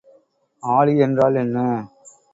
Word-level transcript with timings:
ஆளி 0.63 0.93
என்றால் 0.97 1.35
என்ன? 1.35 1.57